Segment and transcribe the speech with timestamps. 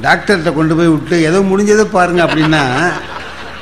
[0.00, 2.62] டாக்டர்கிட்ட கொண்டு போய் விட்டு ஏதோ முடிஞ்சதை பாருங்க அப்படின்னா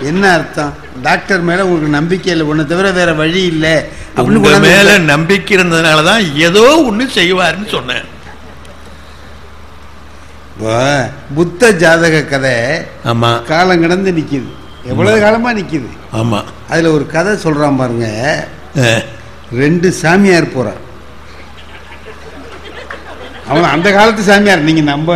[0.00, 0.72] என்ன அர்த்தம்?
[1.02, 3.74] டாக்டர் மேல உங்களுக்கு நம்பிக்கை இல்லை ஒன்றை தவிர வேற வழி இல்லை
[4.16, 8.06] அப்படின்னு மேல நம்பிக்கை இருந்ததுனால தான் ஏதோ ஒண்ணு செய்வாருன்னு சொன்னேன்.
[10.52, 10.74] இப்போ
[11.34, 12.54] புத்த ஜாதக கதை
[13.04, 13.30] ஆமா.
[13.44, 14.50] காலம் கடந்து நிக்குது.
[14.84, 15.88] எவ்வளவு காலமா நிக்குது?
[16.12, 16.40] ஆமா.
[16.68, 18.08] அதுல ஒரு கதை சொல்றான் பாருங்க.
[19.52, 20.80] ரெண்டு சாமியார் போறான்
[23.50, 24.66] அவன் அந்த காலத்து சாமியார்.
[24.66, 25.14] நீங்க நம்ப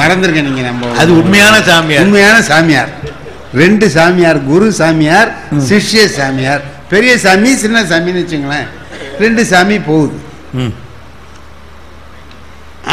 [0.00, 2.02] மறந்துருக்க நீங்க நம்ப அது உண்மையான சாமியார்.
[2.04, 2.90] உண்மையான சாமியார்.
[3.62, 5.30] ரெண்டு சாமியார் குரு சாமியார்
[5.70, 6.62] சிஷ்ய சாமியார்.
[6.92, 8.68] பெரிய சாமி சின்ன சாமின்னு வச்சுங்களேன்.
[9.24, 10.16] ரெண்டு சாமி போகுது.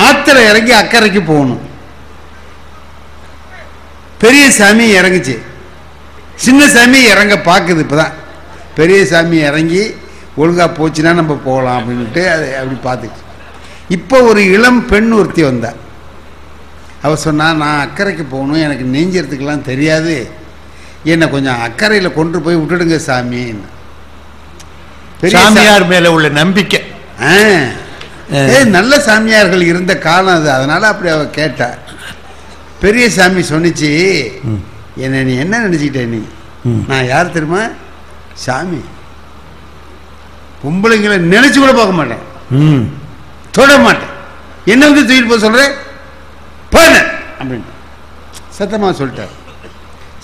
[0.07, 1.61] ஆத்துல இறங்கி அக்கறைக்கு போகணும்.
[4.23, 5.35] பெரிய சாமி இறங்குச்சு.
[6.45, 8.15] சின்ன சாமி இறங்க பார்க்குது இப்பதான்.
[8.79, 9.83] பெரிய சாமி இறங்கி
[10.41, 13.21] ஒழுங்கா போச்சுன்னா நம்ம போகலாம் அப்படின்ட்டு அது அப்படி பார்த்துச்சு.
[13.95, 15.71] இப்போ ஒரு இளம் பெண் ஒருத்தி வந்தா.
[17.05, 20.15] அவ சொன்னா நான் அக்கறைக்கு போகணும் எனக்கு நெஞ்சறதுக்கெல்லாம் தெரியாது.
[21.13, 23.43] என்னை கொஞ்சம் அக்கறையில் கொண்டு போய் விட்டுடுங்க சாமி.
[25.35, 26.79] சாமியார் மேல உள்ள நம்பிக்கை.
[28.39, 30.49] ஏய், நல்ல சாமியார்கள் இருந்த காலம் அது.
[30.57, 31.69] அதனால அப்படி அவ கேட்டா.
[32.83, 33.91] பெரிய சாமி சொன்னிச்சு
[35.05, 36.21] என்ன நீ என்ன நினைச்சுக்கிட்ட நீ.
[36.89, 37.63] நான் யார் தெரியுமா?
[38.45, 38.81] சாமி.
[40.61, 42.23] பொம்பளைங்களை நினைச்சு கூட பார்க்க மாட்டேன்.
[43.57, 44.13] தொட மாட்டேன்.
[44.71, 45.75] என்ன வந்து தூக்கிட்டு போக சொல்கிறேன்
[46.73, 46.93] போன
[47.39, 47.75] அப்படின்னு
[48.57, 49.33] சத்தமாக சொல்லிட்டார்.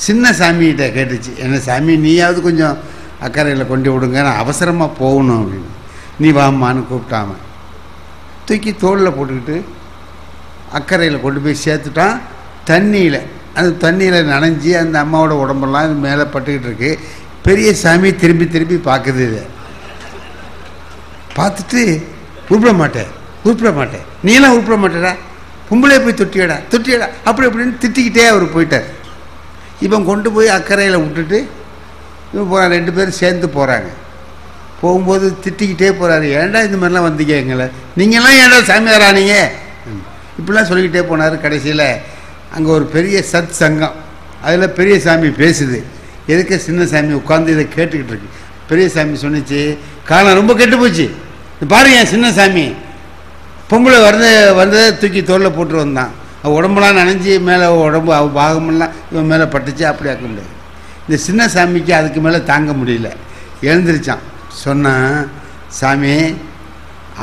[0.06, 2.78] சின்ன சாமிகிட்ட கேட்டுச்சு என்ன சாமி நீயாவது கொஞ்சம்
[3.26, 5.70] அக்கறையில் கொண்டு விடுங்க நான் அவசரமாக போகணும் அப்படின்னு.
[6.22, 7.38] நீ வாம்மான்னு கூப்பிட்டாம
[8.48, 9.58] தூக்கி தோளில் போட்டுக்கிட்டு
[10.78, 12.16] அக்கறையில் கொண்டு போய் சேர்த்துட்டான்.
[12.70, 13.20] தண்ணியில்
[13.58, 16.92] அந்த தண்ணியில் நனைஞ்சி அந்த அம்மாவோட உடம்பெல்லாம் இது மேலே பட்டுக்கிட்டு இருக்கு.
[17.48, 19.44] பெரிய சாமி திரும்பி திரும்பி பார்க்குது இதை.
[21.38, 21.81] பார்த்துட்டு
[22.48, 23.11] கூப்பிட மாட்டேன்
[23.44, 24.05] உருப்பிட மாட்டேன்.
[24.27, 25.13] நீலாம் உருப்பிட மாட்டேடா.
[25.69, 27.08] பொம்பளை போய் தொட்டியடா தொட்டியடா.
[27.30, 28.88] அப்படி அப்படின்னு திட்டிக்கிட்டே அவர் போயிட்டார்.
[29.86, 31.39] இவன் கொண்டு போய் அக்கறையில் விட்டுட்டு
[32.33, 33.89] இவன் போகிறான் ரெண்டு பேரும் சேர்ந்து போகிறாங்க
[34.81, 37.65] போகும்போது திட்டிக்கிட்டே போகிறாரு ஏன்டா இந்த மாதிரிலாம் வந்தீங்க எங்களை?
[37.99, 39.36] நீங்களாம் ஏன்டா சாமியாரானீங்க
[40.39, 41.87] இப்படிலாம் சொல்லிக்கிட்டே போனார் கடைசியில்.
[42.55, 43.95] அங்கே ஒரு பெரிய சத் சங்கம்
[44.45, 45.80] அதில் பெரிய சாமி பேசுது.
[46.33, 48.30] எதுக்கு சின்ன சாமி உட்காந்து இதை கேட்டுக்கிட்டு இருக்கு?
[48.70, 49.61] பெரிய சாமி சொன்னிச்சு
[50.10, 51.05] காலம் ரொம்ப கெட்டு போச்சு.
[51.67, 52.65] பாருங்க சின்ன சாமி.
[53.73, 56.11] பொம்பளை வந்து வந்ததை தூக்கி தோளில் போட்டு வந்தான்.
[56.44, 60.52] அவள் உடம்புலாம் நனைஞ்சி மேலே உடம்பு அவ பாகமெல்லாம் இவன் மேலே பட்டுச்சு அப்படி ஆக்க முடியாது.
[61.06, 63.10] இந்த சின்ன சாமிக்கு அதுக்கு மேலே தாங்க முடியல.
[63.70, 64.23] எழுந்திரிச்சான்.
[64.64, 65.32] சொன்னான்
[65.80, 66.14] சாமி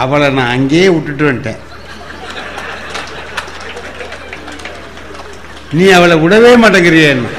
[0.03, 1.61] அவளை நான் அங்கேயே விட்டுட்டு வந்துட்டேன்.
[5.78, 7.31] நீ அவளை விடவே மாட்டேங்கிறியன்னு.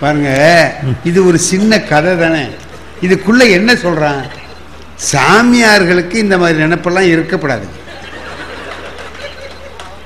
[0.00, 0.30] பாருங்க
[1.10, 2.46] இது ஒரு சின்ன கதை தானே.
[3.06, 4.24] இதுக்குள்ள என்ன சொல்றான்?
[4.98, 7.66] சாமியார்களுக்கு இந்த மாதிரி நினைப்பெல்லாம் இருக்கப்படாது.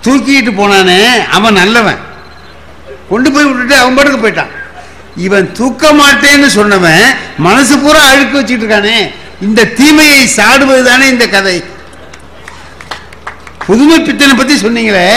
[0.04, 2.00] தூக்கிட்டு போனானே அவன் நல்லவன்.
[3.10, 4.52] கொண்டு போய் விட்டுட்டு அவன் பாட்டுக்கு போயிட்டான்.
[5.16, 7.04] இவன் தூக்க மாட்டேன்னு சொன்னவன்
[7.38, 9.12] மனசு பூரா அழுக்கு வச்சுட்டு இருக்கானே.
[9.40, 11.62] இந்த தீமையை சாடுவது தானே இந்த கதை.
[13.66, 15.08] புதுமை பித்தனை பத்தி சொன்னீங்களே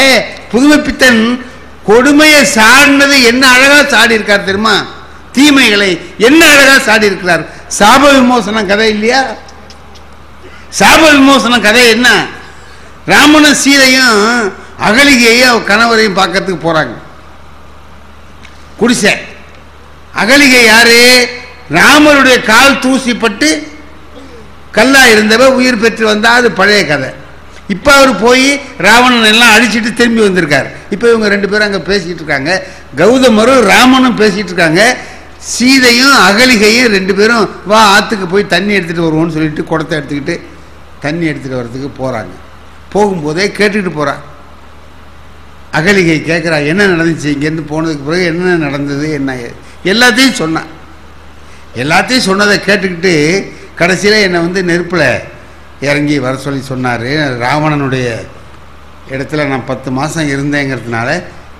[0.51, 1.45] புதுமை பித்தன்
[1.83, 4.85] கொடுமையை சாடினது என்ன அழகா சாடி இருக்கார் தெரியுமா?
[5.31, 7.43] தீமைகளை என்ன அழகா சாடி இருக்கிறார்
[7.79, 9.35] சாப விமோசனம் கதை இல்லையா?
[10.79, 12.07] சாப விமோசனம் கதை என்ன?
[13.11, 14.19] ராமனும் சீதையும்
[14.87, 16.93] அகலிகையும் அவ கணவரையும் பார்க்கறதுக்கு போறாங்க.
[18.79, 19.13] குடிசை.
[20.21, 20.99] அகலிகை யாரு?
[21.77, 23.49] ராமருடைய கால் தூசிப்பட்டு
[24.71, 27.09] கல்லா இருந்தவ உயிர் பெற்று வந்தா அது பழைய கதை.
[27.67, 28.47] இப்ப அவர் போய்
[28.85, 30.69] ராவணன் எல்லாம் அழிச்சிட்டு திரும்பி வந்திருக்காரு.
[30.89, 32.51] இப்ப இவங்க ரெண்டு பேரும் அங்க பேசிட்டு இருக்காங்க.
[32.97, 34.83] கௌதமரும் ராமனும் பேசிட்டு இருக்காங்க.
[35.53, 40.35] சீதையும் அகலிகையும் ரெண்டு பேரும் வா ஆத்துக்கு போய் தண்ணி எடுத்துட்டு வருவோம்னு சொல்லிட்டு குடத்தை எடுத்துக்கிட்டு
[41.03, 42.35] தண்ணி எடுத்துகிட்டு வர்றதுக்கு போகிறாங்க
[42.93, 44.21] போகும்போதே கேட்டுக்கிட்டு போகிறாள்
[45.77, 47.29] அகலிகை கேட்குறா என்ன நடந்துச்சு?
[47.35, 49.05] இங்கேருந்து போனதுக்கு பிறகு என்ன நடந்தது?
[49.19, 49.35] என்ன?
[49.91, 50.69] எல்லாத்தையும் சொன்னான்
[51.81, 53.13] எல்லாத்தையும் சொன்னதை கேட்டுக்கிட்டு
[53.79, 55.07] கடைசியில் என்னை வந்து நெருப்பில்
[55.87, 57.05] இறங்கி வர சொல்லி சொன்னார்.
[57.45, 58.07] ராவணனுடைய
[59.13, 61.09] இடத்துல நான் பத்து மாதம் இருந்தேங்கிறதுனால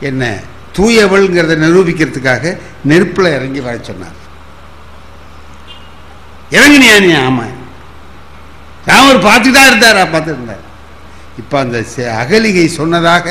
[0.10, 0.30] என்னை
[0.78, 2.54] தூயவள்ங்கிறத நிரூபிக்கிறதுக்காக
[2.92, 4.18] நெருப்பில் இறங்கி வர சொன்னார்.
[6.58, 7.12] இறங்கினியா நீ?
[7.26, 7.60] ஆமாம்
[8.90, 10.64] ராமர் பார்த்துட்டு தான் இருந்தாரா பார்த்துருந்தார்
[11.42, 11.78] இப்போ அந்த
[12.22, 13.28] அகலிகை சொன்னதாக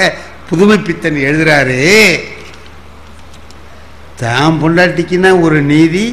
[0.49, 1.81] புதுமை பித்தன் எழுதுறாரு.
[4.23, 6.05] தான் பொண்டாட்டிக்குன்னா ஒரு நீதி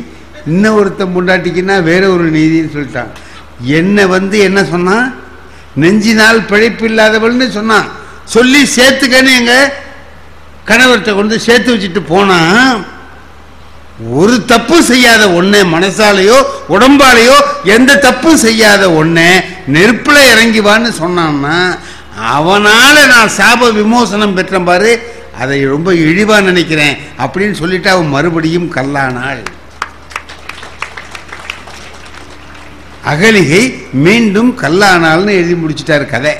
[0.52, 3.12] இன்னும் ஒருத்தன் பொண்டாட்டிக்குன்னா வேற ஒரு நீதின்னு சொல்லிட்டான்.
[3.80, 5.08] என்ன வந்து என்ன சொன்னான்?
[5.82, 7.88] நெஞ்சினால் பிழைப்பு இல்லாதவள்னு சொன்னான்.
[8.36, 9.54] சொல்லி சேர்த்துக்கன்னு எங்க
[10.70, 12.80] கணவர்கிட்ட கொண்டு சேர்த்து வச்சுட்டு போனான்.
[14.00, 16.38] ஒரு தப்பு செய்யாத ஒன்று மனசாலேயோ
[16.70, 21.78] உடம்பாலேயோ எந்த தப்பும் செய்யாத ஒன்று நெருப்புல இறங்கிவான்னு சொன்னான்னா
[22.18, 24.92] அவனால நான் சாப விமோசனம் பெற்றேன் பாரு
[25.38, 29.44] அதை ரொம்ப இழிவா நினைக்கிறேன் அப்படின்னு சொல்லிட்டு அவன் மறுபடியும் கல்லானாள்.
[33.04, 36.38] அகலிகை மீண்டும் கல்லானாள்னு எழுதி முடிச்சிட்டாரு கதை.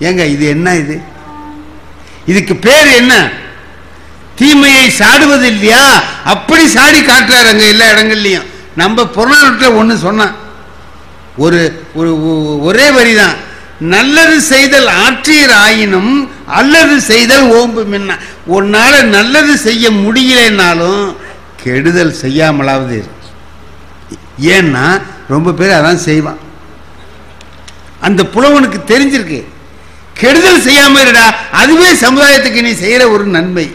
[0.00, 1.00] ஏங்க இது என்ன இது?
[2.26, 3.32] இதுக்கு பேர் என்ன?
[4.40, 5.84] தீமையை சாடுவது இல்லையா
[6.32, 8.46] அப்படி சாடி காட்டுறாரு அங்கே எல்லா இடங்கள்லையும்.
[8.80, 10.34] நம்ம புறநானூற்றில் ஒன்று சொன்னான்.
[11.44, 11.60] ஒரு
[11.98, 13.36] ஒரு வரி ஒரே வரிதான்.
[13.94, 16.12] நல்லது செய்தல் ஆற்றீர் ஆயினும்
[16.58, 18.18] அல்லது செய்தல் ஓம்பு மின்ன.
[18.56, 21.04] உன்னால் நல்லது செய்ய முடியலைன்னாலும்
[21.62, 22.98] கெடுதல் செய்யாமலாவது
[24.56, 24.84] ஏன்னா
[25.34, 26.40] ரொம்ப பேர் அதான் செய்வான்.
[28.06, 29.40] அந்த புலவனுக்கு தெரிஞ்சிருக்கு.
[30.20, 31.26] கெடுதல் செய்யாமல் இருடா
[31.60, 33.66] அதுவே சமுதாயத்துக்கு நீ செய்கிற ஒரு நன்மை.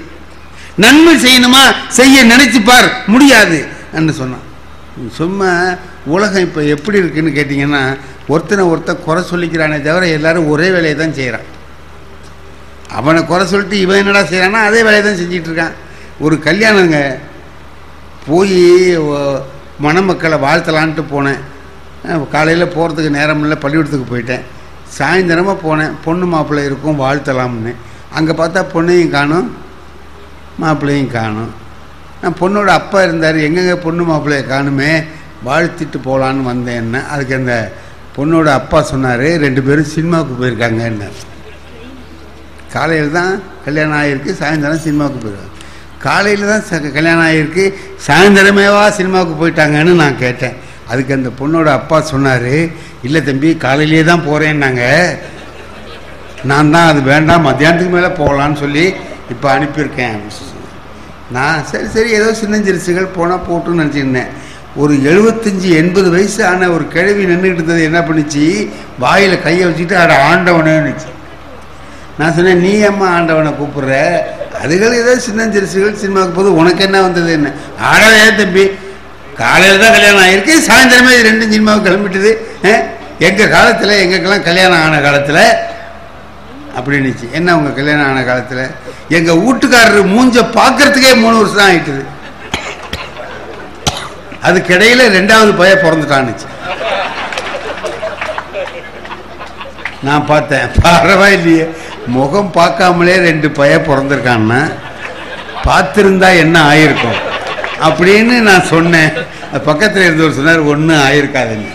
[0.84, 1.64] நன்மை செய்யணுமா?
[2.00, 2.88] செய்ய நினைச்சுப்பார்.
[3.14, 3.60] முடியாது.
[3.98, 4.46] என்று சொன்னான்.
[5.18, 5.50] சும்மா
[6.14, 7.82] உலகம் இப்போ எப்படி இருக்குன்னு கேட்டிங்கன்னா
[8.34, 11.48] ஒருத்தனை ஒருத்தன் குறை சொல்லிக்கிறானே தவிர எல்லாரும் ஒரே வேலையை தான் செய்கிறான்
[12.98, 15.76] அவனை குறை சொல்லிட்டு இவன் என்னடா செய்கிறான்னா அதே வேலையை தான் செஞ்சிட்டு இருக்கான்.
[16.20, 16.98] ஒரு கல்யாணங்க
[18.28, 18.58] போய்
[19.86, 21.42] மணமக்களை வாழ்த்தலான்ட்டு போனேன்.
[22.36, 24.44] காலையில் போகிறதுக்கு நேரம் இல்லை பள்ளிக்கூடத்துக்கு போயிட்டேன்.
[24.98, 25.94] சாயந்தரமாக போனேன்.
[26.06, 27.74] பொண்ணு மாப்பிள்ளை இருக்கும் வாழ்த்தலாம்னு.
[28.18, 29.50] அங்கே பார்த்தா பொண்ணையும் காணும்
[30.62, 31.52] மாப்பிள்ளையும் காணும்.
[32.22, 34.92] நான் பொண்ணோட அப்பா இருந்தார் எங்கெங்கே பொண்ணு மாப்பிள்ளையை காணுமே
[35.46, 37.08] வாழ்த்திட்டு போகலான்னு வந்தேன்னா.
[37.08, 37.72] அதுக்கு அந்த
[38.18, 41.08] பொண்ணோட அப்பா சொன்னார் ரெண்டு பேரும் சினிமாவுக்கு போயிருக்காங்கன்னு.
[42.74, 45.48] காலையில் தான் கல்யாணம் ஆகிருக்கு சாயந்தரம் சினிமாவுக்கு போயிருக்காங்க.
[46.00, 47.74] காலையில் தான் ச- கல்யாணம் ஆகிருக்கு
[48.08, 50.56] சாயந்தரமேவா சினிமாவுக்கு போயிட்டாங்கன்னு நான் கேட்டேன்.
[50.88, 52.54] அதுக்கு அந்த பொண்ணோட அப்பா சொன்னார்
[53.04, 54.84] இல்லை தம்பி காலையிலேயே தான் போகிறேன்னாங்க
[56.44, 58.94] நான் தான் அது வேண்டாம் மத்தியானத்துக்கு மேலே போகலான்னு சொல்லி
[59.30, 60.18] இப்போ அனுப்பியிருக்கேன்.
[61.32, 64.32] நான் சரி சரி ஏதோ சின்னஞ்சிரிசுகள் போனால் போட்டுன்னு நினச்சிருந்தேன்
[64.78, 68.44] ஒரு எழுபத்தஞ்சி எண்பது வயசு ஆன ஒரு கிழவி நின்றுக்கிட்டு இருந்தது என்ன பண்ணிச்சு?
[69.00, 71.10] வாயில் கையை வச்சுட்டு அட ஆண்டவனேன்னுச்சு
[72.20, 73.92] நான் சொன்னேன் நீ அம்மா ஆண்டவனை கூப்பிட்ற?
[74.62, 77.52] அதுகள் ஏதோ சின்னஞ்சிரிசுகள் சினிமாவுக்கு போது உனக்கு என்ன வந்தது என்ன?
[77.90, 78.66] ஆடவே தம்பி
[79.38, 82.32] காலையில் தான் கல்யாணம் ஆகிருக்கு சாயந்தரமே இது ரெண்டும் சினிமாவுக்கு கிளம்பிட்டுது
[83.22, 85.44] எங்கள் காலத்தில் எங்களுக்கெல்லாம் கல்யாணம் ஆன காலத்தில்
[86.78, 88.64] அப்படின்னுச்சு என்ன உங்க கல்யாணம் ஆன காலத்தில்?
[89.18, 92.04] எங்க வீட்டுக்காரர் மூஞ்ச பார்க்கறதுக்கே மூணு வருஷம் ஆயிட்டுது.
[94.48, 96.48] அதுக்கிடையில ரெண்டாவது பைய பிறந்துட்டான்னுச்சு
[100.08, 101.66] நான் பார்த்தேன் பரவாயில்லையே.
[102.16, 104.62] முகம் பார்க்காமலே ரெண்டு பைய பிறந்திருக்கான்னா
[105.66, 107.20] பார்த்துருந்தா என்ன ஆயிருக்கும்?
[107.88, 109.12] அப்படின்னு நான் சொன்னேன்.
[109.68, 111.70] பக்கத்தில் இருந்தவர் சொன்னார் ஒன்றும் ஆயிருக்காதுன்னு.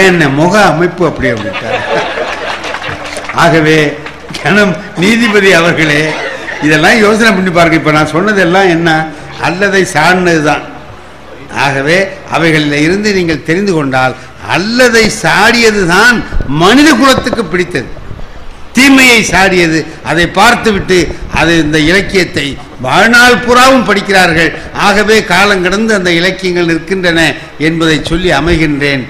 [0.00, 1.82] ஏன் முக அமைப்பு அப்படி அப்படின்ட்டார்.
[3.42, 3.78] ஆகவே
[4.42, 4.72] கணம்
[5.02, 6.00] நீதிபதி அவர்களே
[6.66, 7.78] இதெல்லாம் யோசனை பண்ணி பாருங்க.
[7.80, 8.90] இப்போ நான் சொன்னதெல்லாம் என்ன?
[9.46, 10.64] அல்லதை சார்ந்தது தான்
[11.64, 11.98] ஆகவே
[12.36, 14.14] அவைகளில் இருந்து நீங்கள் தெரிந்து கொண்டால்
[14.54, 16.16] அல்லதை சாடியது தான்
[16.62, 17.88] மனித குலத்துக்கு பிடித்தது.
[18.76, 19.78] தீமையை சாடியது.
[20.10, 20.98] அதை பார்த்துவிட்டு
[21.40, 22.46] அது இந்த இலக்கியத்தை
[22.86, 24.50] வாழ்நாள் புறாவும் படிக்கிறார்கள்.
[24.86, 27.20] ஆகவே காலம் கடந்து அந்த இலக்கியங்கள் நிற்கின்றன
[27.68, 29.04] என்பதை சொல்லி அமைகின்றேன்.